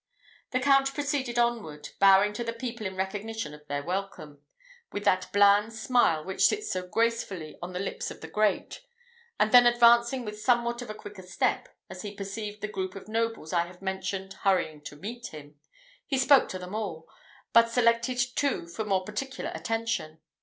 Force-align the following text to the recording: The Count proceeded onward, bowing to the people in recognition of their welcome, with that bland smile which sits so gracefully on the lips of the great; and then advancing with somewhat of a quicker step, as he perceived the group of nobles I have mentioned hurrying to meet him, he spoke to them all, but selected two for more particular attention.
The 0.49 0.59
Count 0.59 0.95
proceeded 0.95 1.37
onward, 1.37 1.89
bowing 1.99 2.33
to 2.33 2.43
the 2.43 2.53
people 2.53 2.87
in 2.87 2.95
recognition 2.95 3.53
of 3.53 3.67
their 3.67 3.83
welcome, 3.83 4.41
with 4.91 5.05
that 5.05 5.31
bland 5.31 5.73
smile 5.73 6.25
which 6.25 6.47
sits 6.47 6.71
so 6.71 6.87
gracefully 6.87 7.59
on 7.61 7.73
the 7.73 7.79
lips 7.79 8.09
of 8.09 8.19
the 8.19 8.27
great; 8.27 8.81
and 9.39 9.51
then 9.51 9.67
advancing 9.67 10.25
with 10.25 10.41
somewhat 10.41 10.81
of 10.81 10.89
a 10.89 10.95
quicker 10.95 11.21
step, 11.21 11.69
as 11.87 12.01
he 12.01 12.15
perceived 12.15 12.61
the 12.61 12.67
group 12.67 12.95
of 12.95 13.07
nobles 13.07 13.53
I 13.53 13.67
have 13.67 13.79
mentioned 13.83 14.33
hurrying 14.41 14.81
to 14.85 14.95
meet 14.95 15.27
him, 15.27 15.57
he 16.07 16.17
spoke 16.17 16.49
to 16.49 16.57
them 16.57 16.73
all, 16.73 17.07
but 17.53 17.69
selected 17.69 18.17
two 18.17 18.65
for 18.65 18.83
more 18.83 19.03
particular 19.05 19.51
attention. 19.53 20.19